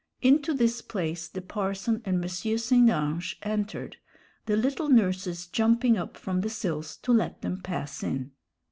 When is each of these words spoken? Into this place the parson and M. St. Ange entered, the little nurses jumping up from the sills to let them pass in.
Into 0.23 0.55
this 0.55 0.81
place 0.81 1.27
the 1.27 1.43
parson 1.43 2.01
and 2.05 2.15
M. 2.23 2.27
St. 2.27 2.89
Ange 2.89 3.37
entered, 3.43 3.97
the 4.47 4.57
little 4.57 4.89
nurses 4.89 5.45
jumping 5.45 5.95
up 5.95 6.17
from 6.17 6.41
the 6.41 6.49
sills 6.49 6.97
to 7.03 7.11
let 7.13 7.43
them 7.43 7.61
pass 7.61 8.01
in. 8.01 8.31